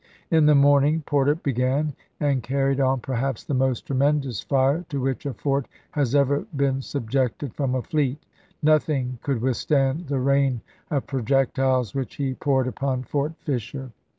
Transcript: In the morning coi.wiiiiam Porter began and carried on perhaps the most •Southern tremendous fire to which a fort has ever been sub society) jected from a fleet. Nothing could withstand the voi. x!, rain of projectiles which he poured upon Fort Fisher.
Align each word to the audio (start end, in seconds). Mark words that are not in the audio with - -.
In 0.31 0.47
the 0.47 0.55
morning 0.55 1.01
coi.wiiiiam 1.05 1.05
Porter 1.05 1.35
began 1.35 1.93
and 2.19 2.41
carried 2.41 2.79
on 2.79 3.01
perhaps 3.01 3.43
the 3.43 3.53
most 3.53 3.83
•Southern 3.85 3.85
tremendous 3.85 4.41
fire 4.41 4.83
to 4.89 4.99
which 4.99 5.27
a 5.27 5.33
fort 5.35 5.67
has 5.91 6.15
ever 6.15 6.47
been 6.55 6.81
sub 6.81 7.11
society) 7.11 7.33
jected 7.45 7.53
from 7.53 7.75
a 7.75 7.83
fleet. 7.83 8.17
Nothing 8.63 9.19
could 9.21 9.41
withstand 9.43 10.07
the 10.07 10.15
voi. 10.17 10.17
x!, 10.21 10.25
rain 10.25 10.61
of 10.89 11.05
projectiles 11.05 11.93
which 11.93 12.15
he 12.15 12.33
poured 12.33 12.65
upon 12.67 13.03
Fort 13.03 13.33
Fisher. 13.41 13.91